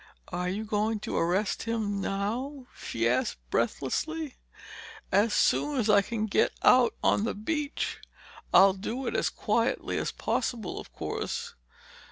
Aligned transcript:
"Are 0.29 0.49
you 0.49 0.65
going 0.65 0.99
to 1.01 1.15
arrest 1.15 1.61
him 1.61 2.01
now?" 2.01 2.65
she 2.75 3.07
asked 3.07 3.37
breathlessly. 3.51 4.33
"As 5.11 5.31
soon 5.31 5.77
as 5.79 5.91
I 5.91 6.01
can 6.01 6.25
get 6.25 6.53
out 6.63 6.95
on 7.03 7.23
the 7.23 7.35
beach. 7.35 7.99
I'll 8.51 8.73
do 8.73 9.05
it 9.05 9.15
as 9.15 9.29
quietly 9.29 9.99
as 9.99 10.11
possible, 10.11 10.79
of 10.79 10.91
course. 10.91 11.53